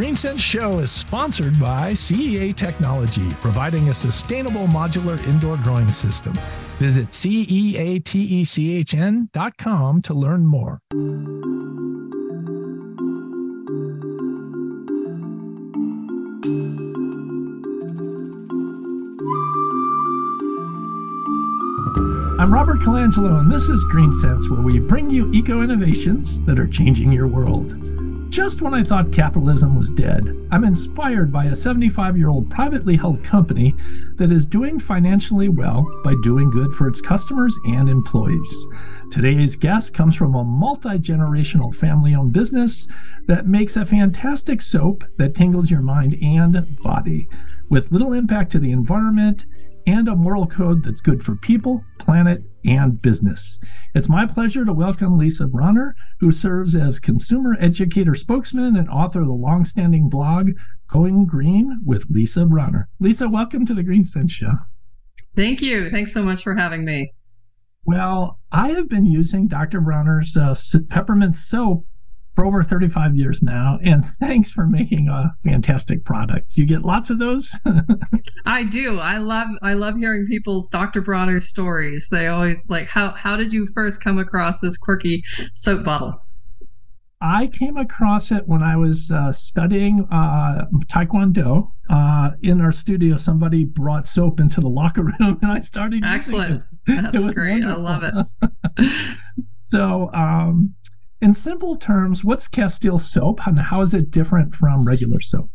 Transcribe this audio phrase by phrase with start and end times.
[0.00, 6.32] GreenSense Show is sponsored by CEA Technology, providing a sustainable modular indoor growing system.
[6.78, 10.80] Visit ceatechn.com to learn more.
[22.40, 26.66] I'm Robert Colangelo, and this is GreenSense, where we bring you eco innovations that are
[26.66, 27.99] changing your world.
[28.30, 30.22] Just when I thought capitalism was dead,
[30.52, 33.74] I'm inspired by a 75 year old privately held company
[34.18, 38.68] that is doing financially well by doing good for its customers and employees.
[39.10, 42.86] Today's guest comes from a multi generational family owned business
[43.26, 47.28] that makes a fantastic soap that tingles your mind and body
[47.68, 49.46] with little impact to the environment
[49.88, 53.60] and a moral code that's good for people, planet, and business.
[53.94, 59.20] It's my pleasure to welcome Lisa Bronner, who serves as consumer educator spokesman and author
[59.20, 60.50] of the long-standing blog
[60.88, 62.88] Going Green with Lisa Bronner.
[62.98, 64.52] Lisa, welcome to the GreenSense Show.
[65.36, 65.90] Thank you.
[65.90, 67.12] Thanks so much for having me.
[67.84, 69.80] Well, I have been using Dr.
[69.80, 70.54] Bronner's uh,
[70.88, 71.86] peppermint soap
[72.34, 73.78] for over 35 years now.
[73.84, 76.56] And thanks for making a fantastic product.
[76.56, 77.52] You get lots of those?
[78.46, 78.98] I do.
[78.98, 81.02] I love I love hearing people's Dr.
[81.02, 82.08] Bronner stories.
[82.10, 85.22] They always like how how did you first come across this quirky
[85.54, 86.22] soap bottle?
[87.22, 91.70] I came across it when I was uh, studying uh, Taekwondo.
[91.90, 96.04] Uh, in our studio, somebody brought soap into the locker room, and I started.
[96.04, 96.62] Excellent.
[96.86, 97.12] It.
[97.12, 97.64] That's great.
[97.64, 97.86] Wonderful.
[97.86, 98.26] I love
[98.78, 98.92] it.
[99.60, 100.74] so, um,
[101.20, 105.50] in simple terms, what's Castile soap and how is it different from regular soap?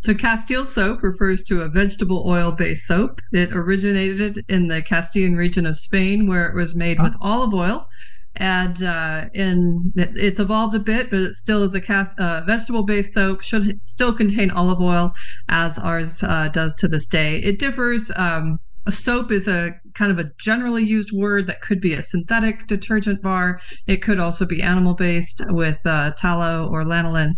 [0.00, 3.20] So, Castile soap refers to a vegetable oil based soap.
[3.32, 7.86] It originated in the Castilian region of Spain, where it was made with olive oil.
[8.34, 12.84] And uh, in it's evolved a bit, but it still is a cast, uh, vegetable
[12.84, 13.42] based soap.
[13.42, 15.12] Should still contain olive oil,
[15.48, 17.38] as ours uh, does to this day.
[17.38, 18.58] It differs um,
[18.88, 22.66] a soap is a kind of a generally used word that could be a synthetic
[22.66, 23.60] detergent bar.
[23.86, 27.32] It could also be animal based with uh, tallow or lanolin.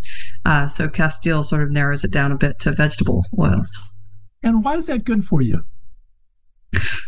[0.44, 3.76] Uh, so Castile sort of narrows it down a bit to vegetable oils.
[4.44, 5.64] And why is that good for you?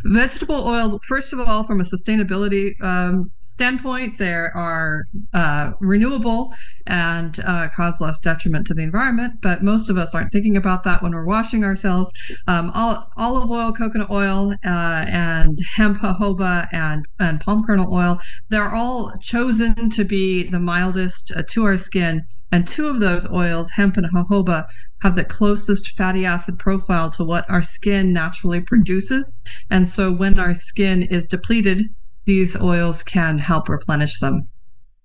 [0.05, 6.53] Vegetable oils, first of all, from a sustainability um, standpoint, they are uh, renewable
[6.87, 9.35] and uh, cause less detriment to the environment.
[9.41, 12.13] But most of us aren't thinking about that when we're washing ourselves.
[12.49, 18.21] Um, all, olive oil, coconut oil, uh, and hemp jojoba and, and palm kernel oil,
[18.49, 23.29] they're all chosen to be the mildest uh, to our skin and two of those
[23.33, 24.67] oils, hemp and jojoba,
[25.03, 29.39] have the closest fatty acid profile to what our skin naturally produces.
[29.69, 31.83] And so when our skin is depleted,
[32.25, 34.47] these oils can help replenish them.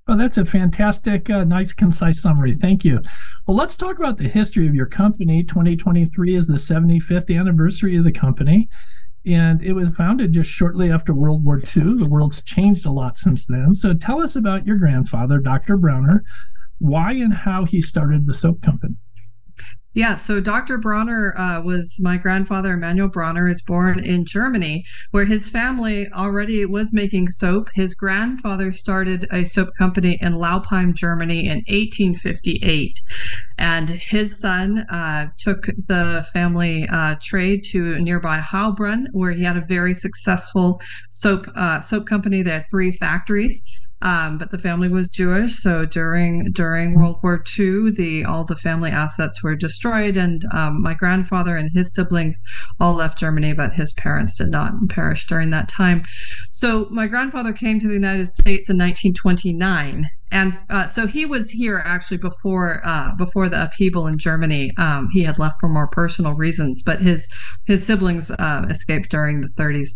[0.07, 2.53] Oh, that's a fantastic, uh, nice, concise summary.
[2.53, 3.01] Thank you.
[3.47, 5.43] Well, let's talk about the history of your company.
[5.43, 8.69] 2023 is the 75th anniversary of the company,
[9.25, 11.95] and it was founded just shortly after World War II.
[11.97, 13.73] The world's changed a lot since then.
[13.73, 15.75] So tell us about your grandfather, Dr.
[15.75, 16.23] Bronner,
[16.77, 18.95] why and how he started the soap company.
[19.97, 20.77] Yeah, so Dr.
[20.77, 26.63] Bronner uh, was my grandfather, Emanuel Bronner, is born in Germany, where his family already
[26.65, 27.69] was making soap.
[27.73, 32.95] His grandfather started a soap company in Laupheim, Germany in 1858.
[33.57, 39.57] And his son uh, took the family uh, trade to nearby Heilbronn, where he had
[39.57, 42.43] a very successful soap uh, soap company.
[42.43, 43.63] They had three factories.
[44.01, 48.55] Um, but the family was Jewish, so during during World War II, the all the
[48.55, 52.43] family assets were destroyed, and um, my grandfather and his siblings
[52.79, 56.03] all left Germany, but his parents did not perish during that time.
[56.51, 61.49] So my grandfather came to the United States in 1929, and uh, so he was
[61.49, 64.71] here actually before uh, before the upheaval in Germany.
[64.77, 67.27] Um, he had left for more personal reasons, but his
[67.65, 69.89] his siblings uh, escaped during the 30s.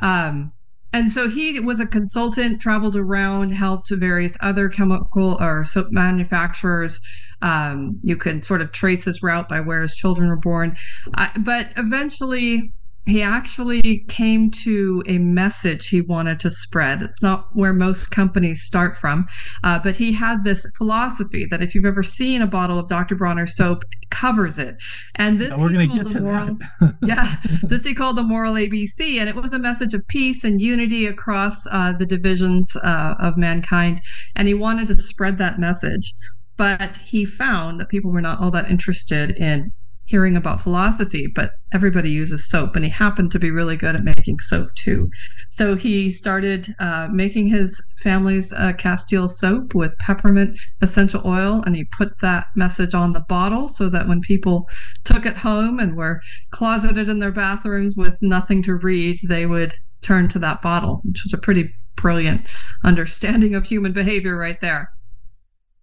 [0.00, 0.52] Um,
[0.94, 5.88] and so he was a consultant, traveled around, helped to various other chemical or soap
[5.90, 7.00] manufacturers.
[7.42, 10.76] Um, you can sort of trace his route by where his children were born.
[11.14, 12.72] Uh, but eventually,
[13.06, 17.02] he actually came to a message he wanted to spread.
[17.02, 19.26] It's not where most companies start from,
[19.62, 23.14] uh, but he had this philosophy that if you've ever seen a bottle of Dr.
[23.14, 24.76] Bronner soap, it covers it.
[25.16, 26.58] And this to get to moral,
[27.02, 30.60] yeah, this he called the moral ABC, and it was a message of peace and
[30.60, 34.00] unity across uh, the divisions uh, of mankind.
[34.34, 36.14] And he wanted to spread that message,
[36.56, 39.72] but he found that people were not all that interested in
[40.06, 44.04] hearing about philosophy, but everybody uses soap, and he happened to be really good at
[44.04, 45.08] making soap too.
[45.50, 51.74] So he started uh, making his family's uh, Castile soap with peppermint essential oil, and
[51.74, 54.68] he put that message on the bottle so that when people
[55.04, 56.20] took it home and were
[56.50, 61.22] closeted in their bathrooms with nothing to read, they would turn to that bottle, which
[61.24, 62.46] was a pretty brilliant
[62.84, 64.90] understanding of human behavior right there.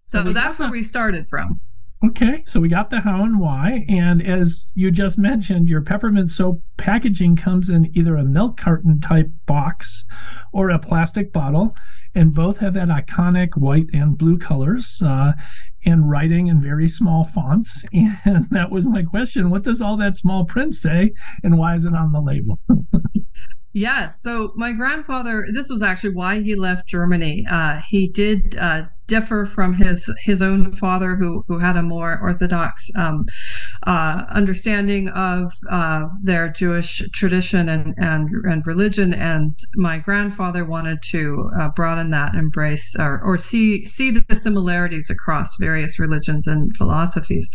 [0.06, 1.60] So that's where we started from.
[2.04, 3.84] Okay, so we got the how and why.
[3.88, 8.98] And as you just mentioned, your peppermint soap packaging comes in either a milk carton
[9.00, 10.04] type box
[10.52, 11.76] or a plastic bottle.
[12.14, 15.32] And both have that iconic white and blue colors uh,
[15.86, 17.84] and writing in very small fonts.
[18.24, 21.12] And that was my question what does all that small print say?
[21.44, 22.58] And why is it on the label?
[23.74, 24.20] Yes.
[24.20, 27.46] So my grandfather, this was actually why he left Germany.
[27.50, 32.18] Uh, he did uh, differ from his his own father, who who had a more
[32.28, 33.26] orthodox um,
[33.86, 39.12] uh, understanding of uh, their Jewish tradition and and and religion.
[39.12, 45.10] And my grandfather wanted to uh, broaden that embrace or, or see see the similarities
[45.10, 47.50] across various religions and philosophies.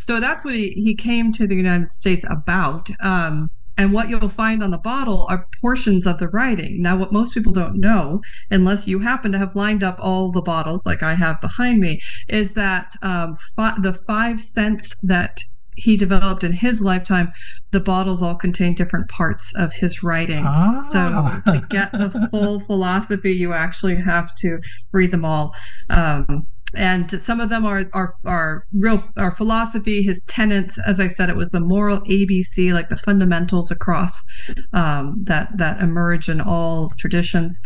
[0.00, 2.88] So that's what he he came to the United States about.
[3.00, 6.82] Um, and what you'll find on the bottle are portions of the writing.
[6.82, 8.20] Now, what most people don't know,
[8.50, 12.00] unless you happen to have lined up all the bottles like I have behind me,
[12.28, 15.38] is that um, fi- the five scents that
[15.74, 17.32] he developed in his lifetime,
[17.70, 20.44] the bottles all contain different parts of his writing.
[20.46, 20.78] Ah.
[20.80, 24.60] So to get the full philosophy, you actually have to
[24.92, 25.54] read them all.
[25.88, 30.78] Um, and some of them are are are real our philosophy his tenets.
[30.86, 34.22] As i said it was the moral abc like the fundamentals across
[34.72, 37.60] um, that that emerge in all traditions.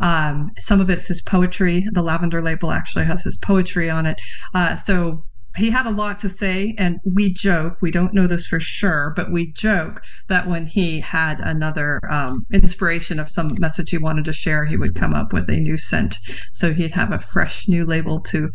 [0.00, 1.86] Um, some of it's his poetry.
[1.92, 4.18] The lavender label actually has his poetry on it.
[4.54, 5.24] Uh, so
[5.56, 9.12] he had a lot to say and we joke we don't know this for sure
[9.16, 14.24] but we joke that when he had another um, inspiration of some message he wanted
[14.24, 16.16] to share he would come up with a new scent.
[16.52, 18.50] So he'd have a fresh new label to,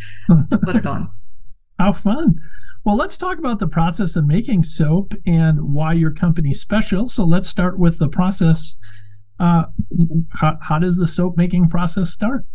[0.49, 1.09] to put it on.
[1.79, 2.35] How fun.
[2.83, 7.09] Well let's talk about the process of making soap and why your company's special.
[7.09, 8.75] So let's start with the process.
[9.39, 9.63] Uh,
[10.33, 12.45] how, how does the soap making process start?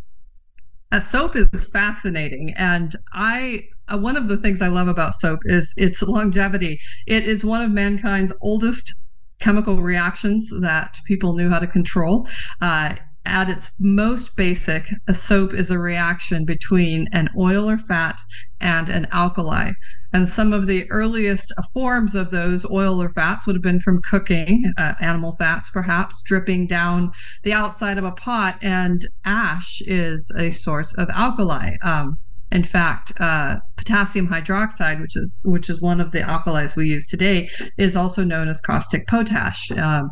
[0.93, 5.41] Uh, soap is fascinating and i uh, one of the things I love about soap
[5.45, 6.79] is its longevity.
[7.07, 9.03] It is one of mankind's oldest
[9.39, 12.29] chemical reactions that people knew how to control.
[12.61, 12.95] Uh,
[13.27, 18.21] at its most basic, a soap is a reaction between an oil or fat
[18.61, 19.73] and an alkali.
[20.13, 24.01] And some of the earliest forms of those oil or fats would have been from
[24.01, 27.11] cooking, uh, animal fats perhaps, dripping down
[27.43, 28.59] the outside of a pot.
[28.63, 31.77] And ash is a source of alkali.
[31.83, 32.19] Um,
[32.53, 37.09] in fact, uh, potassium hydroxide, which is which is one of the alkalis we use
[37.09, 39.71] today, is also known as caustic potash.
[39.73, 40.11] Um,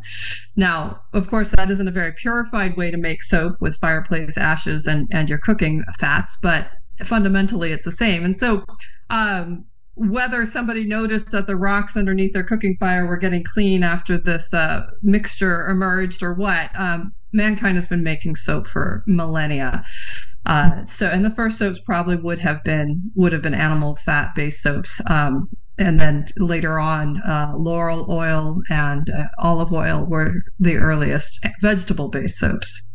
[0.57, 4.87] now, of course, that isn't a very purified way to make soap with fireplace ashes
[4.87, 6.71] and and your cooking fats, but
[7.05, 8.25] fundamentally it's the same.
[8.25, 8.65] And so,
[9.11, 9.65] um,
[9.95, 14.53] whether somebody noticed that the rocks underneath their cooking fire were getting clean after this
[14.53, 19.85] uh, mixture emerged or what, um, mankind has been making soap for millennia.
[20.47, 24.31] Uh, so, and the first soaps probably would have been would have been animal fat
[24.35, 25.49] based soaps, um,
[25.79, 32.09] and then later on, uh, laurel oil and uh, olive oil were the earliest vegetable
[32.09, 32.91] based soaps.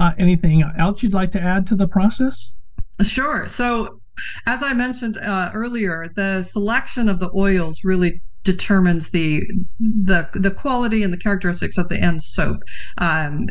[0.00, 2.56] Uh, anything else you'd like to add to the process?
[3.02, 3.48] Sure.
[3.48, 4.00] So,
[4.46, 9.42] as I mentioned uh, earlier, the selection of the oils really determines the
[9.80, 12.62] the the quality and the characteristics of the end soap.
[12.98, 13.46] Um,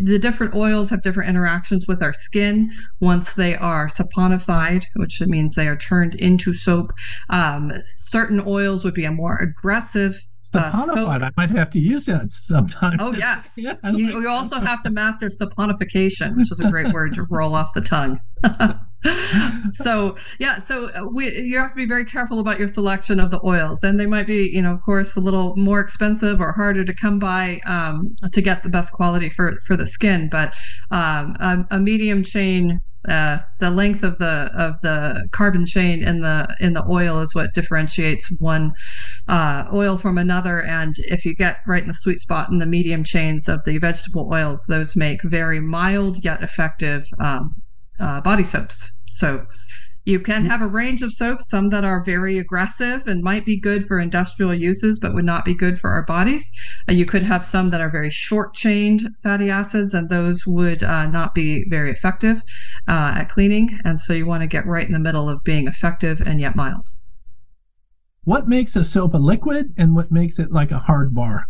[0.00, 5.54] the different oils have different interactions with our skin once they are saponified, which means
[5.54, 6.92] they are turned into soap.
[7.28, 10.18] Um, certain oils would be a more aggressive
[10.54, 11.22] saponified.
[11.22, 12.96] Uh, I might have to use that sometime.
[13.00, 13.54] Oh yes.
[13.56, 17.26] yeah, you, like you also have to master saponification, which is a great word to
[17.30, 18.20] roll off the tongue.
[19.74, 23.30] so yeah, so uh, we you have to be very careful about your selection of
[23.30, 26.52] the oils, and they might be, you know, of course, a little more expensive or
[26.52, 30.28] harder to come by um, to get the best quality for for the skin.
[30.30, 30.54] But
[30.90, 36.20] um, a, a medium chain uh, the length of the of the carbon chain in
[36.20, 38.72] the in the oil is what differentiates one
[39.28, 40.62] uh, oil from another.
[40.62, 43.78] And if you get right in the sweet spot in the medium chains of the
[43.78, 47.54] vegetable oils, those make very mild yet effective um,
[48.00, 48.90] uh, body soaps.
[49.08, 49.46] So
[50.06, 53.58] you can have a range of soaps, some that are very aggressive and might be
[53.58, 56.48] good for industrial uses, but would not be good for our bodies.
[56.88, 60.84] Uh, you could have some that are very short chained fatty acids, and those would
[60.84, 62.40] uh, not be very effective
[62.86, 63.76] uh, at cleaning.
[63.84, 66.54] And so you want to get right in the middle of being effective and yet
[66.54, 66.86] mild.
[68.22, 71.46] What makes a soap a liquid and what makes it like a hard bar?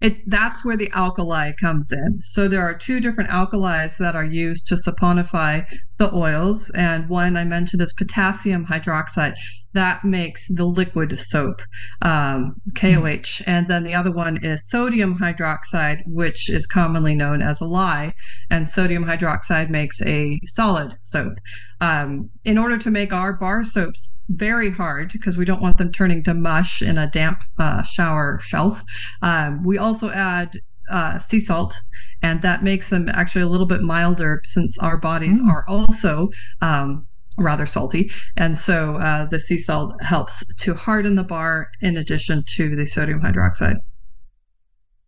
[0.00, 2.20] It, that's where the alkali comes in.
[2.22, 5.66] So there are two different alkalis that are used to saponify
[6.00, 9.34] the oils, and one I mentioned is potassium hydroxide
[9.72, 11.62] that makes the liquid soap,
[12.02, 13.42] um, KOH.
[13.46, 18.14] And then the other one is sodium hydroxide, which is commonly known as a lye.
[18.50, 21.34] And sodium hydroxide makes a solid soap.
[21.80, 25.92] Um, in order to make our bar soaps very hard, because we don't want them
[25.92, 28.82] turning to mush in a damp uh, shower shelf,
[29.22, 30.52] um, we also add
[30.90, 31.80] uh, sea salt,
[32.22, 35.48] and that makes them actually a little bit milder since our bodies mm.
[35.48, 36.28] are also
[36.60, 37.06] um,
[37.38, 38.10] rather salty.
[38.36, 42.86] And so uh, the sea salt helps to harden the bar in addition to the
[42.86, 43.76] sodium hydroxide.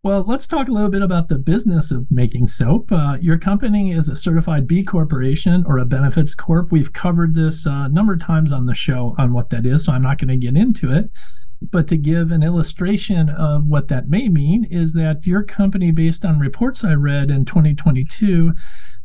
[0.03, 2.91] Well, let's talk a little bit about the business of making soap.
[2.91, 6.73] Uh, your company is a certified B Corporation or a benefits corp.
[6.73, 9.85] We've covered this uh, a number of times on the show on what that is,
[9.85, 11.09] so I'm not going to get into it.
[11.71, 16.25] But to give an illustration of what that may mean is that your company, based
[16.25, 18.53] on reports I read in 2022,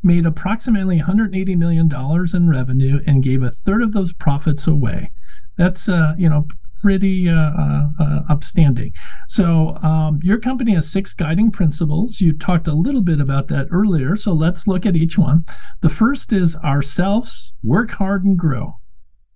[0.03, 1.91] made approximately $180 million
[2.35, 5.11] in revenue and gave a third of those profits away.
[5.57, 6.47] That's uh, you know
[6.81, 8.93] pretty uh, uh, uh, upstanding.
[9.29, 12.21] So um, your company has six guiding principles.
[12.21, 14.17] You talked a little bit about that earlier.
[14.17, 15.45] So let's look at each one.
[15.81, 18.75] The first is ourselves work hard and grow.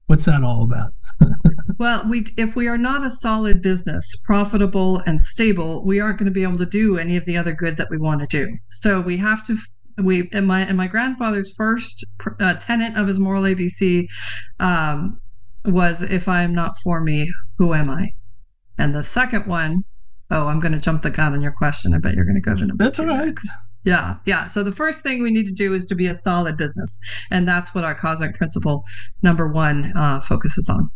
[0.06, 0.92] What's that all about?
[1.78, 6.26] well, we if we are not a solid business, profitable and stable, we aren't going
[6.26, 8.56] to be able to do any of the other good that we want to do.
[8.70, 9.56] So we have to
[9.98, 12.04] we and my and my grandfather's first
[12.40, 14.06] uh, tenant of his moral ABC
[14.60, 15.20] um,
[15.64, 18.10] was if I am not for me, who am I?
[18.78, 19.84] And the second one,
[20.30, 21.94] oh, I'm going to jump the gun on your question.
[21.94, 22.84] I bet you're going to go to number.
[22.84, 23.26] That's all right.
[23.26, 23.48] Next.
[23.84, 24.46] Yeah, yeah.
[24.46, 26.98] So the first thing we need to do is to be a solid business,
[27.30, 28.84] and that's what our cosmic principle
[29.22, 30.88] number one uh, focuses on.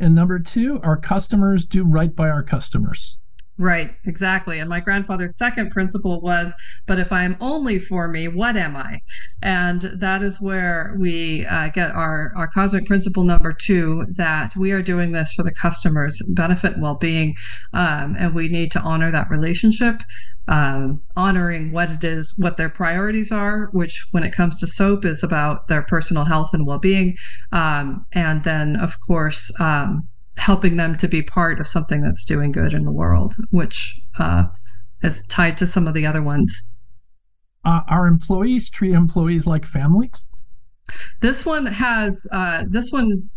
[0.00, 3.18] And number two, our customers do right by our customers.
[3.60, 4.60] Right, exactly.
[4.60, 6.54] And my grandfather's second principle was,
[6.86, 9.00] but if I am only for me, what am I?
[9.42, 14.70] And that is where we uh, get our, our cosmic principle number two that we
[14.70, 17.34] are doing this for the customer's benefit and well being.
[17.72, 20.02] Um, and we need to honor that relationship,
[20.46, 25.04] um, honoring what it is, what their priorities are, which when it comes to soap
[25.04, 27.16] is about their personal health and well being.
[27.50, 30.06] Um, and then, of course, um,
[30.38, 34.44] helping them to be part of something that's doing good in the world, which uh,
[35.02, 36.62] is tied to some of the other ones.
[37.64, 40.10] Uh, our employees treat employees like family.
[41.20, 43.28] This one has uh, this one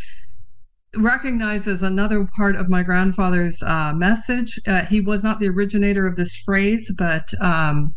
[0.95, 4.59] recognizes another part of my grandfather's uh, message.
[4.67, 7.93] Uh, he was not the originator of this phrase, but um,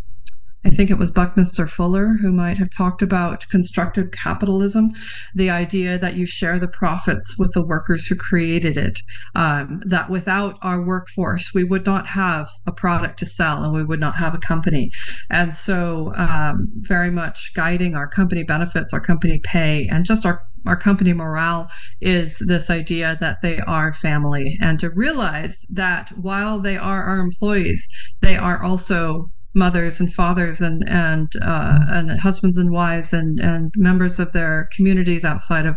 [0.65, 4.93] I think it was Buckminster Fuller who might have talked about constructive capitalism,
[5.35, 8.99] the idea that you share the profits with the workers who created it.
[9.35, 13.85] Um, that without our workforce, we would not have a product to sell and we
[13.85, 14.91] would not have a company.
[15.31, 20.43] And so, um, very much guiding our company benefits, our company pay, and just our
[20.67, 21.69] our company morale
[22.01, 27.19] is this idea that they are family and to realize that while they are our
[27.19, 27.87] employees,
[28.23, 33.73] they are also mothers and fathers and and uh, and husbands and wives and and
[33.77, 35.77] members of their communities outside of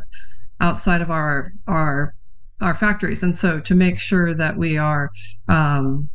[0.59, 2.13] outside of our our
[2.61, 3.23] our factories.
[3.23, 5.11] And so to make sure that we are
[5.47, 6.09] um,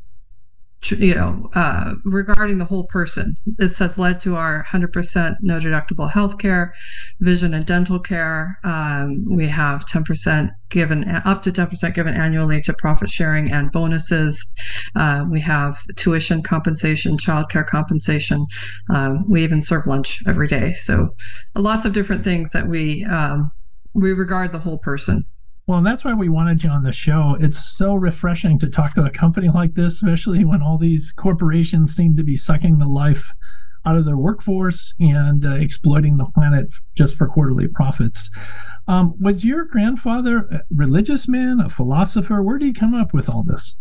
[0.90, 3.36] you know, uh, regarding the whole person.
[3.58, 6.74] It says led to our 100% no deductible health care,
[7.20, 8.58] vision and dental care.
[8.64, 14.48] Um, we have 10% given, up to 10% given annually to profit sharing and bonuses.
[14.96, 18.46] Uh, we have tuition compensation, childcare compensation.
[18.90, 20.72] Um, we even serve lunch every day.
[20.74, 21.10] So
[21.54, 23.50] lots of different things that we, um,
[23.94, 25.26] we regard the whole person.
[25.66, 27.36] Well, that's why we wanted you on the show.
[27.40, 31.94] It's so refreshing to talk to a company like this, especially when all these corporations
[31.94, 33.32] seem to be sucking the life
[33.84, 36.66] out of their workforce and uh, exploiting the planet
[36.96, 38.30] just for quarterly profits.
[38.88, 42.42] Um, was your grandfather a religious man, a philosopher?
[42.42, 43.76] Where did he come up with all this?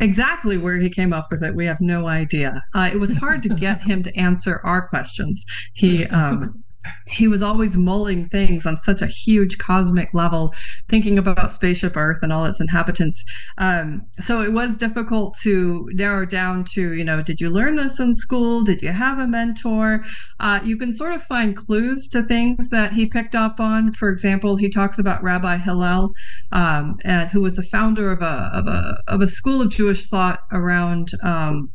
[0.00, 2.62] Exactly where he came up with it, we have no idea.
[2.74, 5.44] Uh, it was hard to get him to answer our questions.
[5.74, 6.63] He um,
[7.06, 10.54] he was always mulling things on such a huge cosmic level,
[10.88, 13.24] thinking about spaceship Earth and all its inhabitants.
[13.58, 18.00] Um, so it was difficult to narrow down to, you know, did you learn this
[18.00, 18.62] in school?
[18.62, 20.04] Did you have a mentor?
[20.40, 23.92] Uh, you can sort of find clues to things that he picked up on.
[23.92, 26.10] For example, he talks about Rabbi Hillel,
[26.52, 26.98] um,
[27.32, 31.10] who was a founder of a, of a of a school of Jewish thought around.
[31.22, 31.70] Um,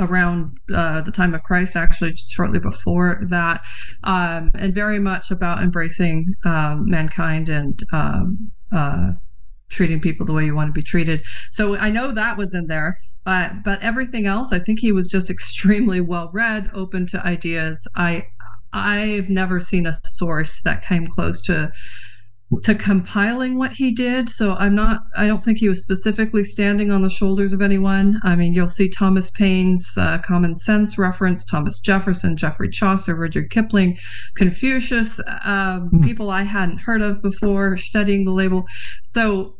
[0.00, 3.62] around uh, the time of Christ, actually, just shortly before that,
[4.04, 9.12] um, and very much about embracing um, mankind and um, uh,
[9.68, 11.24] treating people the way you want to be treated.
[11.52, 12.98] So I know that was in there.
[13.26, 17.86] Uh, but everything else, I think he was just extremely well read, open to ideas.
[17.94, 18.24] I
[18.72, 21.72] I've never seen a source that came close to
[22.64, 24.28] to compiling what he did.
[24.28, 28.20] So I'm not, I don't think he was specifically standing on the shoulders of anyone.
[28.24, 33.50] I mean, you'll see Thomas Paine's uh, Common Sense reference, Thomas Jefferson, Geoffrey Chaucer, Rudyard
[33.50, 33.96] Kipling,
[34.34, 36.04] Confucius, um, mm.
[36.04, 38.64] people I hadn't heard of before studying the label.
[39.04, 39.56] So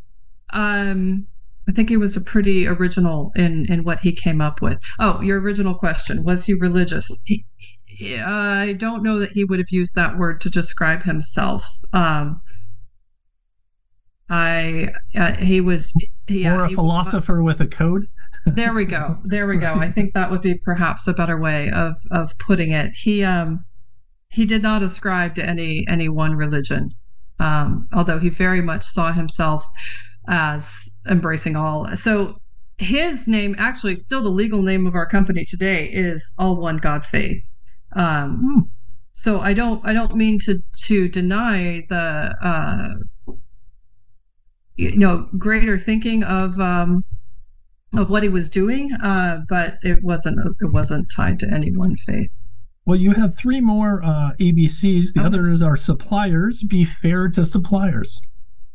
[0.53, 1.27] um,
[1.69, 4.81] I think he was a pretty original in, in what he came up with.
[4.99, 7.09] Oh, your original question was he religious?
[7.25, 7.45] He,
[8.19, 11.69] I don't know that he would have used that word to describe himself.
[11.93, 12.41] Um,
[14.31, 15.93] I uh, he was
[16.27, 18.07] he, or a he, philosopher with a code.
[18.47, 19.19] there we go.
[19.25, 19.75] There we go.
[19.75, 22.93] I think that would be perhaps a better way of of putting it.
[22.95, 23.65] He um
[24.31, 26.91] he did not ascribe to any any one religion,
[27.41, 29.65] um, although he very much saw himself
[30.29, 31.89] as embracing all.
[31.97, 32.41] So
[32.79, 37.05] his name, actually, still the legal name of our company today, is All One God
[37.05, 37.43] Faith.
[37.95, 38.61] Um, hmm.
[39.13, 42.95] So I don't I don't mean to to deny the uh,
[44.81, 47.05] you know greater thinking of um,
[47.97, 51.97] of what he was doing, uh, but it wasn't it wasn't tied to any one
[51.97, 52.31] faith.
[52.87, 55.13] Well, you have three more uh, ABCs.
[55.13, 55.27] The okay.
[55.27, 56.63] others are suppliers.
[56.63, 58.23] Be fair to suppliers.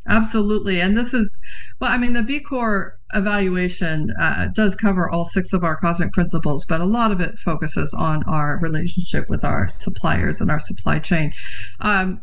[0.08, 1.40] Absolutely, and this is
[1.82, 1.92] well.
[1.92, 6.66] I mean, the B Corp evaluation uh, does cover all six of our cosmic principles,
[6.70, 11.00] but a lot of it focuses on our relationship with our suppliers and our supply
[11.00, 11.32] chain.
[11.80, 12.22] Um,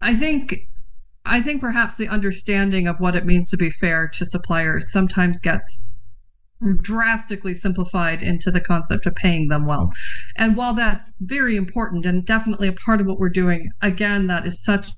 [0.00, 0.68] I think
[1.24, 5.40] I think perhaps the understanding of what it means to be fair to suppliers sometimes
[5.40, 5.88] gets
[6.80, 9.90] drastically simplified into the concept of paying them well.
[10.36, 14.46] And while that's very important and definitely a part of what we're doing, again, that
[14.46, 14.88] is such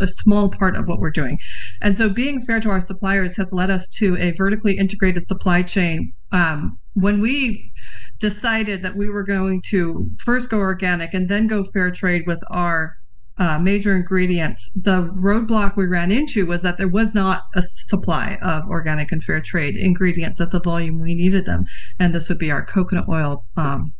[0.00, 1.38] a small part of what we're doing.
[1.80, 5.62] And so being fair to our suppliers has led us to a vertically integrated supply
[5.62, 6.12] chain.
[6.32, 7.72] Um, when we
[8.18, 12.42] decided that we were going to first go organic and then go fair trade with
[12.50, 12.96] our
[13.36, 18.38] uh, major ingredients, the roadblock we ran into was that there was not a supply
[18.42, 21.64] of organic and fair trade ingredients at the volume we needed them.
[21.98, 23.92] And this would be our coconut oil, um,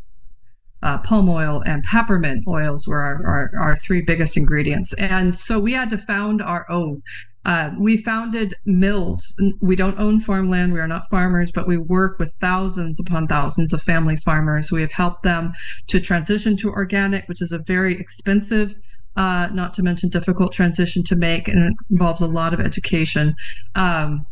[0.82, 4.92] uh, palm oil, and peppermint oils were our, our, our, three biggest ingredients.
[4.94, 7.02] And so we had to found our own.
[7.46, 9.34] Uh, we founded mills.
[9.60, 10.72] We don't own farmland.
[10.72, 14.70] We are not farmers, but we work with thousands upon thousands of family farmers.
[14.70, 15.52] We have helped them
[15.88, 18.74] to transition to organic, which is a very expensive
[19.16, 23.34] uh, not to mention difficult transition to make, and it involves a lot of education.
[23.74, 24.26] Um,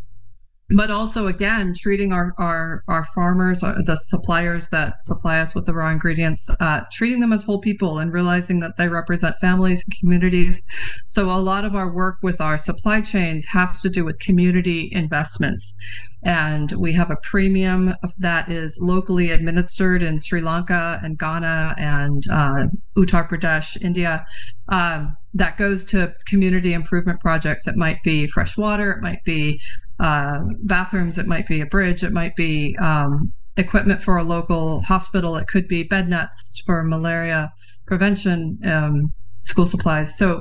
[0.74, 5.66] but also again treating our our, our farmers uh, the suppliers that supply us with
[5.66, 9.84] the raw ingredients uh, treating them as whole people and realizing that they represent families
[9.84, 10.62] and communities.
[11.06, 14.88] So a lot of our work with our supply chains has to do with community
[14.92, 15.76] investments.
[16.24, 22.22] And we have a premium that is locally administered in Sri Lanka and Ghana and
[22.30, 24.24] uh, Uttar Pradesh, India,
[24.68, 27.66] um, that goes to community improvement projects.
[27.66, 29.60] It might be fresh water, it might be
[30.02, 34.82] uh, bathrooms, it might be a bridge, it might be um, equipment for a local
[34.82, 37.52] hospital, it could be bed nets for malaria
[37.86, 38.58] prevention.
[38.66, 39.12] Um,
[39.44, 40.38] school supplies so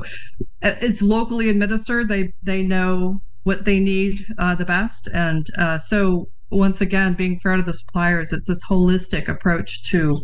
[0.61, 5.07] uh, it's locally administered they they know what they need uh, the best.
[5.13, 10.17] And uh, so once again, being fair to the suppliers, it's this holistic approach to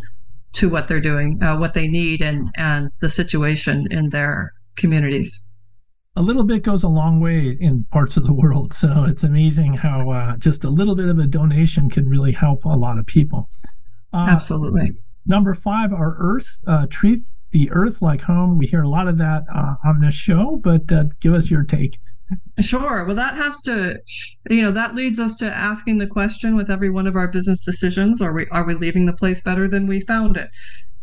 [0.52, 5.47] to what they're doing, uh, what they need, and and the situation in their communities.
[6.18, 9.74] A little bit goes a long way in parts of the world, so it's amazing
[9.74, 13.06] how uh, just a little bit of a donation can really help a lot of
[13.06, 13.48] people.
[14.12, 14.94] Uh, Absolutely.
[15.26, 17.20] Number five, our Earth uh, treat
[17.52, 18.58] the Earth like home.
[18.58, 19.44] We hear a lot of that
[19.84, 20.88] on this show, but
[21.20, 22.00] give us your take.
[22.60, 23.04] Sure.
[23.04, 24.00] Well, that has to,
[24.50, 27.64] you know, that leads us to asking the question with every one of our business
[27.64, 30.50] decisions: Are we are we leaving the place better than we found it?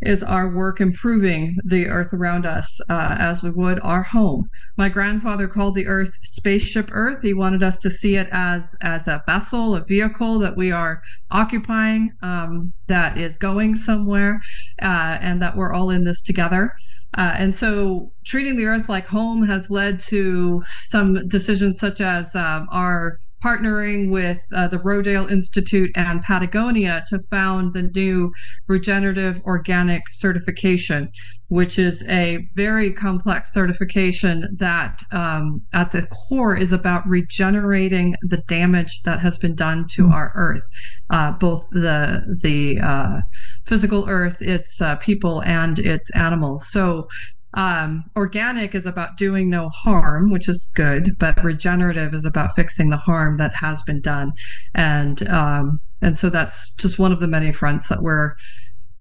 [0.01, 4.49] Is our work improving the earth around us uh, as we would our home?
[4.77, 7.21] My grandfather called the earth spaceship Earth.
[7.21, 11.01] He wanted us to see it as as a vessel, a vehicle that we are
[11.31, 14.41] occupying, um, that is going somewhere,
[14.81, 16.73] uh, and that we're all in this together.
[17.17, 22.35] Uh, and so treating the earth like home has led to some decisions such as
[22.35, 28.31] um, our partnering with uh, the Rodale Institute and Patagonia to found the new
[28.67, 31.09] regenerative organic certification,
[31.49, 38.41] which is a very complex certification that um, at the core is about regenerating the
[38.47, 40.13] damage that has been done to mm-hmm.
[40.13, 40.63] our earth,
[41.11, 43.19] uh, both the the uh,
[43.67, 46.67] physical earth, its uh, people, and its animals.
[46.71, 47.07] So
[47.55, 52.89] Um, organic is about doing no harm, which is good, but regenerative is about fixing
[52.89, 54.33] the harm that has been done,
[54.73, 58.35] and um, and so that's just one of the many fronts that we're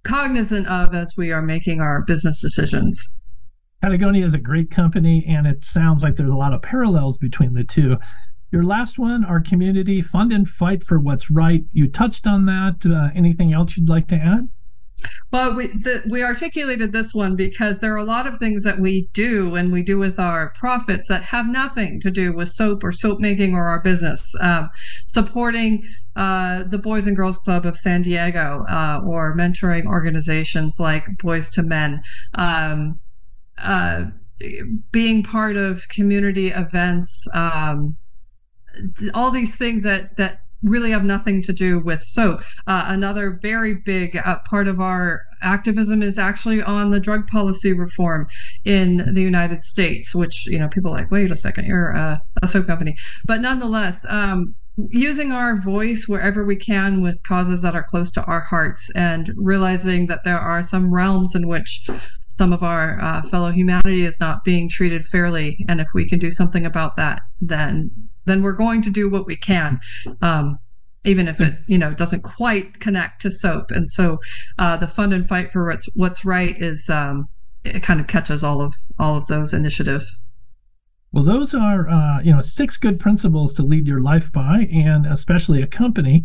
[0.04, 3.18] cognizant of as we are making our business decisions.
[3.82, 7.52] Patagonia is a great company, and it sounds like there's a lot of parallels between
[7.52, 7.96] the two.
[8.52, 11.64] Your last one, our community fund and fight for what's right.
[11.72, 12.86] You touched on that.
[12.86, 14.48] Uh, anything else you'd like to add?
[15.32, 18.78] Well, we the, we articulated this one because there are a lot of things that
[18.78, 22.84] we do and we do with our profits that have nothing to do with soap
[22.84, 24.32] or soap making or our business.
[24.40, 24.68] Um,
[25.06, 25.82] supporting
[26.16, 31.50] uh, the Boys and Girls Club of San Diego uh, or mentoring organizations like Boys
[31.50, 32.02] to Men.
[32.34, 33.00] Um,
[33.58, 34.06] uh,
[34.90, 37.96] being part of community events, um,
[39.14, 42.42] all these things that that really have nothing to do with soap.
[42.66, 47.72] Uh, another very big uh, part of our activism is actually on the drug policy
[47.72, 48.26] reform
[48.64, 52.48] in the United States, which, you know, people like, wait a second, you're a, a
[52.48, 52.94] soap company.
[53.26, 54.54] But nonetheless, um,
[54.88, 59.30] using our voice wherever we can with causes that are close to our hearts and
[59.36, 61.88] realizing that there are some realms in which
[62.26, 66.18] some of our uh, fellow humanity is not being treated fairly and if we can
[66.18, 67.88] do something about that then
[68.26, 69.78] then we're going to do what we can
[70.22, 70.58] um,
[71.04, 74.18] even if it you know doesn't quite connect to soap and so
[74.58, 77.26] uh, the fund and fight for what's what's right is um,
[77.64, 80.20] it kind of catches all of all of those initiatives
[81.14, 85.06] well, those are uh, you know six good principles to lead your life by, and
[85.06, 86.24] especially a company.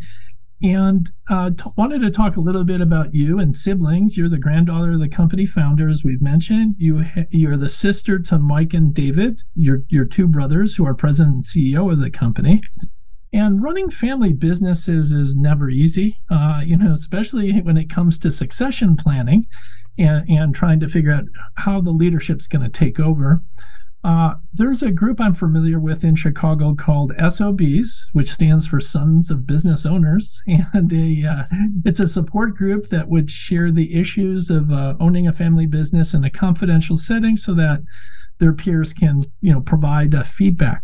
[0.62, 4.18] And uh, t- wanted to talk a little bit about you and siblings.
[4.18, 6.76] You're the granddaughter of the company founders we've mentioned.
[6.78, 9.42] You ha- you're the sister to Mike and David.
[9.56, 12.62] Your your two brothers who are president and CEO of the company.
[13.32, 18.32] And running family businesses is never easy, uh, you know, especially when it comes to
[18.32, 19.46] succession planning
[20.00, 23.44] and, and trying to figure out how the leadership's going to take over.
[24.04, 29.30] Uh, there's a group I'm familiar with in Chicago called SOBs, which stands for Sons
[29.30, 31.44] of Business Owners, and a uh,
[31.84, 36.14] it's a support group that would share the issues of uh, owning a family business
[36.14, 37.82] in a confidential setting, so that
[38.40, 40.84] their peers can you know provide uh, feedback.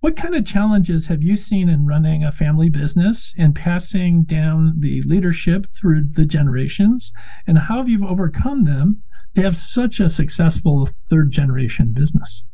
[0.00, 4.74] What kind of challenges have you seen in running a family business and passing down
[4.80, 7.10] the leadership through the generations,
[7.46, 9.02] and how have you overcome them?
[9.34, 12.44] To have such a successful third generation business?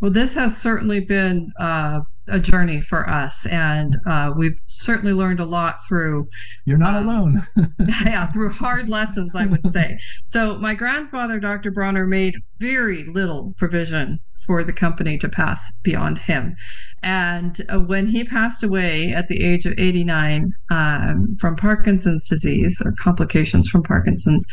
[0.00, 5.40] Well, this has certainly been uh, a journey for us, and uh, we've certainly learned
[5.40, 6.28] a lot through.
[6.66, 7.46] You're not um, alone.
[8.04, 9.98] yeah, through hard lessons, I would say.
[10.24, 11.70] So, my grandfather, Dr.
[11.70, 16.54] Bronner, made very little provision for the company to pass beyond him.
[17.02, 22.80] And uh, when he passed away at the age of 89 um, from Parkinson's disease
[22.84, 24.46] or complications from Parkinson's,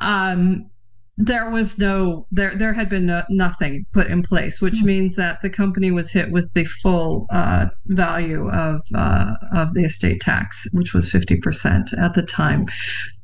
[0.00, 0.70] um,
[1.18, 4.86] there was no there there had been no, nothing put in place which mm-hmm.
[4.86, 9.82] means that the company was hit with the full uh, value of uh, of the
[9.82, 12.66] estate tax which was 50% at the time.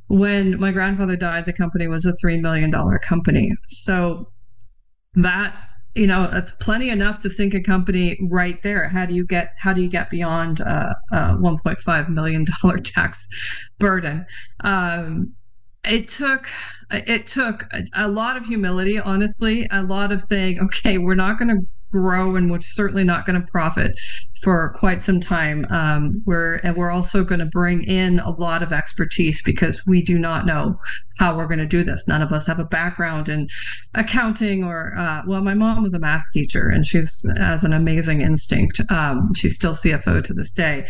[0.08, 3.54] When my grandfather died the company was a 3 million dollar company.
[3.64, 4.30] So
[5.14, 5.56] that
[5.94, 8.88] you know it's plenty enough to sink a company right there.
[8.88, 13.26] How do you get how do you get beyond uh, a 1.5 million dollar tax
[13.78, 14.26] burden?
[14.60, 15.34] Um,
[15.88, 16.48] it took
[16.90, 21.38] it took a, a, lot of humility honestly a lot of saying okay we're not
[21.38, 23.98] going to grow and we're certainly not going to profit
[24.42, 28.62] for quite some time um, we're and we're also going to bring in a lot
[28.62, 30.78] of expertise because we do not know
[31.18, 32.06] how we're going to do this.
[32.06, 33.48] None of us have a background in
[33.94, 38.20] accounting or uh, well my mom was a math teacher and she's has an amazing
[38.20, 40.86] instinct um, she's still cfo to this day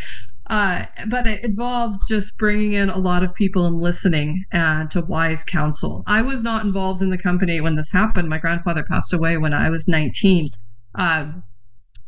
[0.48, 5.02] uh, but it involved just bringing in a lot of people and listening uh, to
[5.02, 6.02] wise counsel.
[6.06, 8.28] I was not involved in the company when this happened.
[8.28, 10.48] My grandfather passed away when I was 19.
[10.94, 11.42] Um,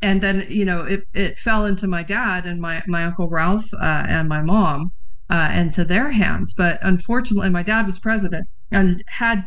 [0.03, 3.66] and then, you know, it, it fell into my dad and my, my uncle Ralph
[3.74, 4.92] uh, and my mom
[5.29, 6.55] uh, and to their hands.
[6.57, 9.44] But unfortunately, my dad was president and had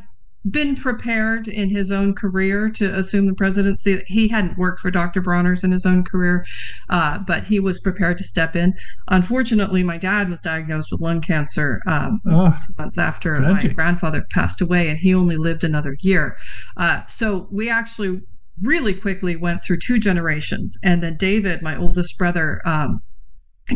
[0.50, 4.04] been prepared in his own career to assume the presidency.
[4.08, 5.22] He hadn't worked for Dr.
[5.22, 6.46] Bronner's in his own career,
[6.90, 8.74] uh, but he was prepared to step in.
[9.10, 13.72] Unfortunately, my dad was diagnosed with lung cancer um, oh, two months after tragic.
[13.72, 16.36] my grandfather passed away, and he only lived another year.
[16.78, 18.22] Uh, so we actually
[18.62, 20.78] really quickly went through two generations.
[20.84, 23.00] And then David, my oldest brother, um,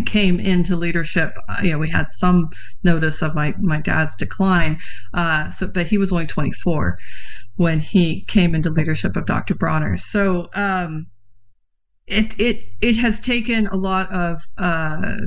[0.05, 2.49] came into leadership uh, you know we had some
[2.83, 4.77] notice of my my dad's decline
[5.13, 6.97] uh, so but he was only 24
[7.57, 9.97] when he came into leadership of dr bronner.
[9.97, 11.07] So um,
[12.05, 15.17] it it it has taken a lot of uh,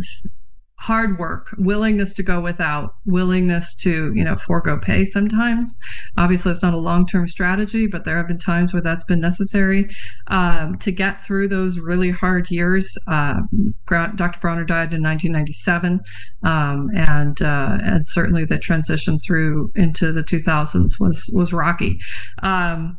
[0.81, 5.77] hard work, willingness to go without, willingness to, you know, forego pay sometimes.
[6.17, 9.21] Obviously, it's not a long term strategy, but there have been times where that's been
[9.21, 9.89] necessary
[10.29, 12.97] um, to get through those really hard years.
[13.07, 13.41] Uh,
[13.87, 14.41] Dr.
[14.41, 16.01] Bronner died in 1997,
[16.45, 21.99] um, and uh, and certainly the transition through into the 2000s was was rocky.
[22.43, 22.99] Um,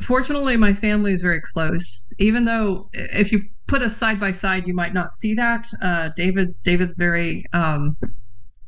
[0.00, 4.66] fortunately my family is very close even though if you put us side by side
[4.66, 5.66] you might not see that.
[5.80, 7.96] Uh, david's david's very um,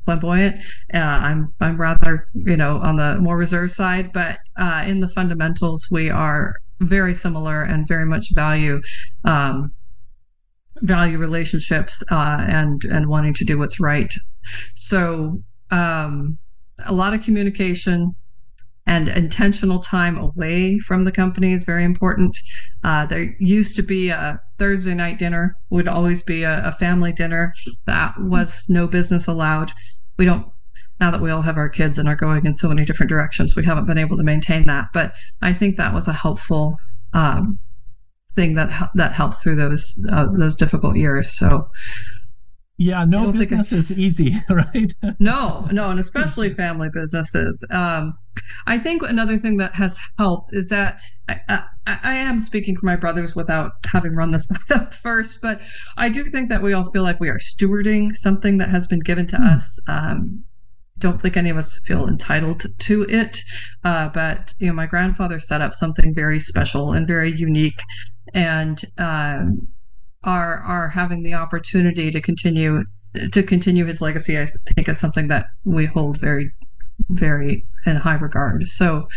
[0.05, 0.55] flamboyant.
[0.93, 5.09] Uh, i'm i'm rather you know on the more reserved side but uh, in the
[5.09, 8.81] fundamentals we are very similar and very much value
[9.25, 9.71] um,
[10.81, 14.11] value relationships uh, and and wanting to do what's right.
[14.75, 16.37] So um,
[16.85, 18.15] a lot of communication
[18.91, 22.37] and intentional time away from the company is very important.
[22.83, 27.13] Uh, there used to be a Thursday night dinner, would always be a, a family
[27.13, 27.53] dinner.
[27.85, 29.71] That was no business allowed.
[30.17, 30.45] We don't
[30.99, 33.55] now that we all have our kids and are going in so many different directions,
[33.55, 34.89] we haven't been able to maintain that.
[34.93, 36.75] But I think that was a helpful
[37.13, 37.59] um,
[38.35, 41.33] thing that that helped through those uh, those difficult years.
[41.37, 41.69] So
[42.81, 44.91] yeah, no business I, is easy, right?
[45.19, 47.63] no, no, and especially family businesses.
[47.69, 48.17] Um,
[48.65, 52.87] I think another thing that has helped is that I, I, I, am speaking for
[52.87, 55.61] my brothers without having run this up first, but
[55.95, 59.01] I do think that we all feel like we are stewarding something that has been
[59.01, 59.53] given to mm.
[59.53, 59.79] us.
[59.87, 60.43] Um,
[60.97, 63.37] don't think any of us feel entitled to it,
[63.83, 67.81] uh, but you know, my grandfather set up something very special and very unique,
[68.33, 69.67] and um,
[70.23, 72.83] are are having the opportunity to continue
[73.31, 76.51] to continue his legacy i think is something that we hold very
[77.09, 79.07] very in high regard so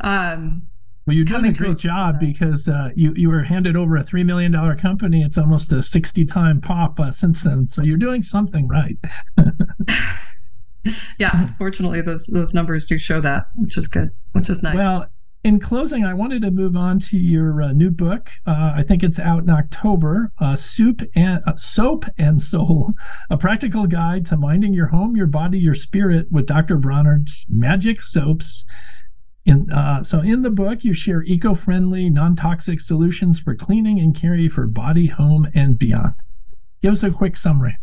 [0.00, 0.62] um
[1.08, 4.22] well, you're doing a great job because uh, you you were handed over a three
[4.22, 5.22] million dollar company.
[5.22, 7.66] It's almost a sixty time pop uh, since then.
[7.72, 8.98] So you're doing something right.
[11.18, 14.76] yeah, fortunately, those those numbers do show that, which is good, which is nice.
[14.76, 15.08] Well,
[15.44, 18.30] in closing, I wanted to move on to your uh, new book.
[18.46, 20.32] Uh, I think it's out in October.
[20.40, 22.92] Uh, Soup and uh, Soap and Soul:
[23.30, 26.76] A Practical Guide to Minding Your Home, Your Body, Your Spirit with Dr.
[26.76, 28.66] Bronner's Magic Soaps.
[29.46, 34.50] In, uh, so, in the book, you share eco-friendly, non-toxic solutions for cleaning and care
[34.50, 36.14] for body, home, and beyond.
[36.82, 37.76] Give us a quick summary.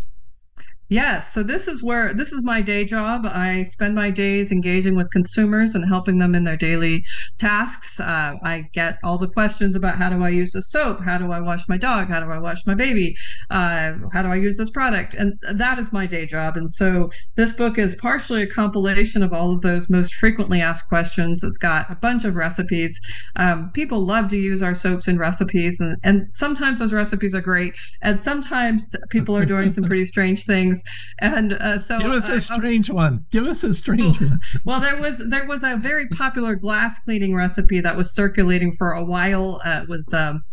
[0.88, 1.34] Yes.
[1.34, 3.26] So this is where this is my day job.
[3.26, 7.04] I spend my days engaging with consumers and helping them in their daily
[7.40, 8.00] tasks.
[8.00, 11.04] Uh, I get all the questions about how do I use the soap?
[11.04, 12.10] How do I wash my dog?
[12.10, 13.16] How do I wash my baby?
[13.50, 15.16] Uh, how do I use this product?
[15.16, 16.56] And that is my day job.
[16.56, 20.88] And so this book is partially a compilation of all of those most frequently asked
[20.88, 21.44] questions.
[21.44, 23.00] It's got a bunch of recipes.
[23.38, 27.42] Um, people love to use our soaps in recipes, and, and sometimes those recipes are
[27.42, 27.74] great.
[28.04, 30.84] And sometimes people are doing some pretty strange things things.
[31.20, 33.26] And uh, so, give us a uh, strange one.
[33.32, 34.40] Give us a strange oh, one.
[34.66, 38.92] well, there was there was a very popular glass cleaning recipe that was circulating for
[38.92, 39.62] a while.
[39.66, 40.14] Uh, it was.
[40.14, 40.44] Um,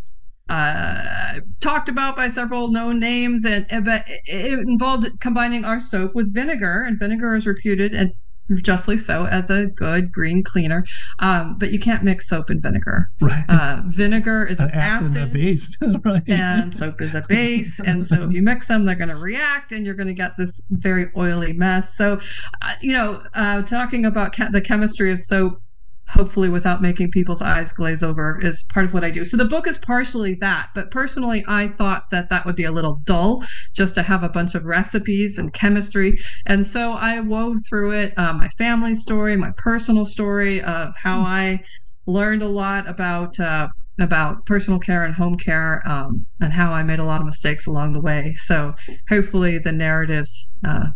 [0.49, 6.15] uh, talked about by several known names, and, and but it involved combining our soap
[6.15, 8.13] with vinegar, and vinegar is reputed and
[8.63, 10.85] justly so as a good green cleaner.
[11.19, 13.09] Um, but you can't mix soap and vinegar.
[13.21, 13.45] Right.
[13.49, 16.23] Uh, vinegar is an, an acid, acid base, right.
[16.27, 17.81] and soap is a base.
[17.81, 20.33] And so if you mix them, they're going to react, and you're going to get
[20.37, 21.97] this very oily mess.
[21.97, 22.21] So,
[22.63, 25.63] uh, you know, uh, talking about the chemistry of soap
[26.09, 29.25] hopefully without making people's eyes glaze over is part of what I do.
[29.25, 32.73] So the book is partially that, but personally I thought that that would be a
[32.73, 36.19] little dull just to have a bunch of recipes and chemistry.
[36.47, 41.21] And so I wove through it uh, my family story, my personal story of how
[41.21, 41.27] hmm.
[41.27, 41.61] I
[42.07, 43.69] learned a lot about uh,
[44.01, 47.67] about personal care and home care um, and how I made a lot of mistakes
[47.67, 48.35] along the way.
[48.37, 48.75] So
[49.09, 50.89] hopefully the narratives uh,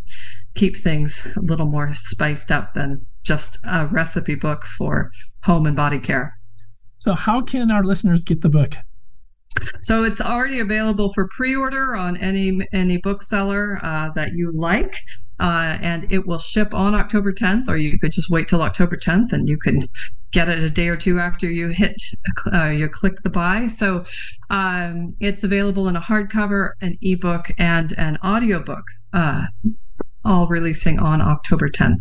[0.54, 5.10] keep things a little more spiced up than just a recipe book for
[5.42, 6.38] home and body care.
[6.98, 8.74] So, how can our listeners get the book?
[9.80, 14.94] So it's already available for pre-order on any any bookseller uh, that you like,
[15.40, 17.68] uh, and it will ship on October 10th.
[17.68, 19.88] Or you could just wait till October 10th, and you can
[20.32, 21.96] get it a day or two after you hit
[22.52, 23.66] uh, you click the buy.
[23.66, 24.04] So
[24.50, 29.46] um, it's available in a hardcover, an ebook, and an audiobook, uh,
[30.24, 31.98] all releasing on October 10th.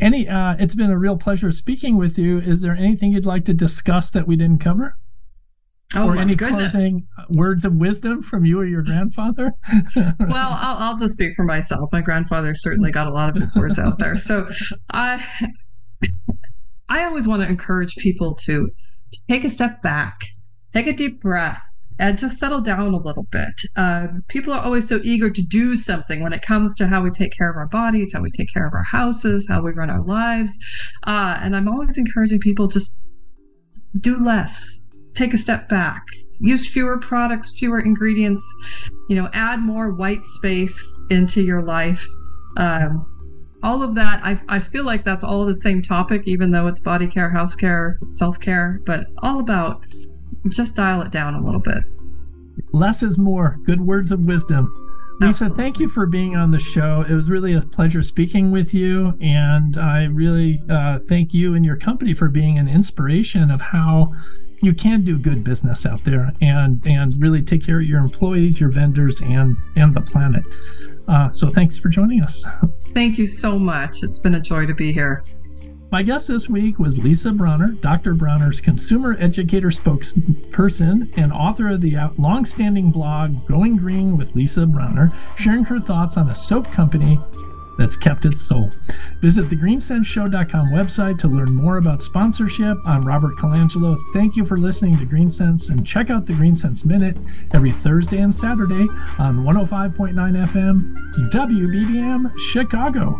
[0.00, 2.40] Any, uh, it's been a real pleasure speaking with you.
[2.40, 4.96] Is there anything you'd like to discuss that we didn't cover?
[5.96, 6.72] Oh, or any goodness.
[6.72, 9.52] closing words of wisdom from you or your grandfather?
[9.96, 11.88] well, I'll, I'll just speak for myself.
[11.92, 14.14] My grandfather certainly got a lot of his words out there.
[14.16, 14.50] So
[14.92, 15.24] I,
[16.88, 18.70] I always want to encourage people to
[19.30, 20.20] take a step back,
[20.72, 21.62] take a deep breath,
[21.98, 23.54] and just settle down a little bit.
[23.76, 27.10] Uh, people are always so eager to do something when it comes to how we
[27.10, 29.90] take care of our bodies, how we take care of our houses, how we run
[29.90, 30.56] our lives.
[31.06, 33.04] Uh, and I'm always encouraging people just
[34.00, 34.80] do less,
[35.14, 36.02] take a step back,
[36.40, 38.42] use fewer products, fewer ingredients,
[39.08, 42.06] you know, add more white space into your life.
[42.56, 43.06] Um,
[43.62, 46.78] all of that, I, I feel like that's all the same topic, even though it's
[46.78, 49.84] body care, house care, self care, but all about
[50.48, 51.84] just dial it down a little bit.
[52.72, 53.58] Less is more.
[53.64, 54.72] Good words of wisdom.
[55.20, 55.64] Lisa, Absolutely.
[55.64, 57.04] thank you for being on the show.
[57.08, 59.18] It was really a pleasure speaking with you.
[59.20, 64.12] And I really uh, thank you and your company for being an inspiration of how
[64.62, 68.60] you can do good business out there and and really take care of your employees,
[68.60, 70.44] your vendors, and and the planet.
[71.06, 72.44] Uh, so thanks for joining us.
[72.94, 74.02] Thank you so much.
[74.02, 75.24] It's been a joy to be here.
[75.90, 78.12] My guest this week was Lisa Bronner, Dr.
[78.12, 85.10] Bronner's consumer educator spokesperson and author of the long-standing blog Going Green with Lisa Bronner,
[85.38, 87.18] sharing her thoughts on a soap company
[87.78, 88.70] that's kept its soul.
[89.22, 92.76] Visit the greensenseshow.com website to learn more about sponsorship.
[92.84, 93.96] I'm Robert Colangelo.
[94.12, 97.16] Thank you for listening to GreenSense and check out the GreenSense Minute
[97.54, 100.94] every Thursday and Saturday on 105.9 FM
[101.32, 103.16] WBBM Chicago.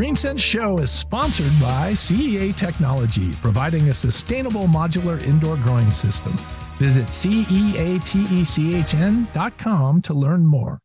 [0.00, 6.32] GreenSense Show is sponsored by CEA Technology, providing a sustainable modular indoor growing system.
[6.78, 10.80] Visit ceatechn.com to learn more.